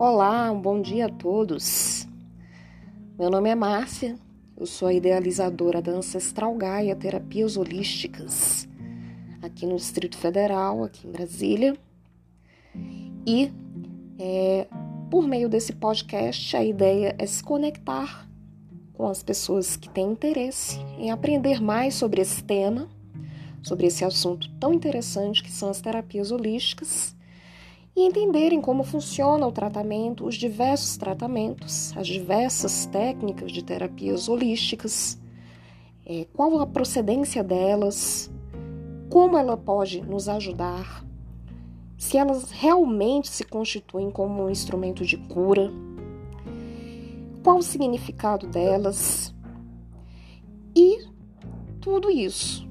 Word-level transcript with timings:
Olá, 0.00 0.52
um 0.52 0.60
bom 0.60 0.80
dia 0.80 1.06
a 1.06 1.08
todos. 1.08 2.06
Meu 3.18 3.28
nome 3.28 3.50
é 3.50 3.54
Márcia, 3.56 4.16
eu 4.56 4.64
sou 4.64 4.86
a 4.86 4.94
idealizadora 4.94 5.82
da 5.82 5.90
Ancestral 5.90 6.54
Gaia 6.54 6.94
Terapias 6.94 7.56
Holísticas, 7.56 8.68
aqui 9.42 9.66
no 9.66 9.74
Distrito 9.74 10.16
Federal, 10.16 10.84
aqui 10.84 11.04
em 11.04 11.10
Brasília. 11.10 11.76
E 13.26 13.50
é, 14.20 14.68
por 15.10 15.26
meio 15.26 15.48
desse 15.48 15.72
podcast, 15.72 16.56
a 16.56 16.62
ideia 16.62 17.16
é 17.18 17.26
se 17.26 17.42
conectar 17.42 18.30
com 18.92 19.08
as 19.08 19.20
pessoas 19.24 19.76
que 19.76 19.88
têm 19.88 20.12
interesse 20.12 20.78
em 20.96 21.10
aprender 21.10 21.60
mais 21.60 21.96
sobre 21.96 22.20
esse 22.20 22.44
tema, 22.44 22.88
sobre 23.64 23.88
esse 23.88 24.04
assunto 24.04 24.48
tão 24.60 24.72
interessante 24.72 25.42
que 25.42 25.50
são 25.50 25.68
as 25.68 25.80
terapias 25.80 26.30
holísticas 26.30 27.17
e 27.98 28.06
entenderem 28.06 28.60
como 28.60 28.84
funciona 28.84 29.44
o 29.44 29.50
tratamento, 29.50 30.24
os 30.24 30.36
diversos 30.36 30.96
tratamentos, 30.96 31.92
as 31.96 32.06
diversas 32.06 32.86
técnicas 32.86 33.50
de 33.50 33.60
terapias 33.60 34.28
holísticas, 34.28 35.20
é, 36.06 36.24
qual 36.32 36.60
a 36.60 36.66
procedência 36.66 37.42
delas, 37.42 38.30
como 39.10 39.36
ela 39.36 39.56
pode 39.56 40.00
nos 40.00 40.28
ajudar, 40.28 41.04
se 41.96 42.16
elas 42.16 42.52
realmente 42.52 43.26
se 43.26 43.42
constituem 43.42 44.12
como 44.12 44.44
um 44.44 44.50
instrumento 44.50 45.04
de 45.04 45.16
cura, 45.16 45.68
qual 47.42 47.58
o 47.58 47.62
significado 47.62 48.46
delas 48.46 49.34
e 50.72 51.04
tudo 51.80 52.08
isso 52.08 52.67